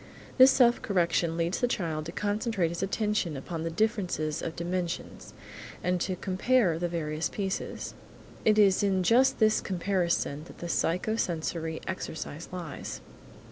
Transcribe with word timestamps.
This 0.39 0.49
self 0.49 0.81
correction 0.81 1.37
leads 1.37 1.59
the 1.61 1.67
child 1.67 2.07
to 2.07 2.11
concentrate 2.11 2.69
his 2.69 2.81
attention 2.81 3.37
upon 3.37 3.61
the 3.61 3.69
differences 3.69 4.41
of 4.41 4.55
dimensions, 4.55 5.31
and 5.83 6.01
to 6.01 6.15
compare 6.15 6.79
the 6.79 6.87
various 6.87 7.29
pieces. 7.29 7.93
It 8.43 8.57
is 8.57 8.81
in 8.81 9.03
just 9.03 9.37
this 9.37 9.61
comparison 9.61 10.45
that 10.45 10.57
the 10.57 10.69
psycho 10.69 11.17
sensory 11.17 11.81
exercise 11.87 12.49
lies. 12.51 12.99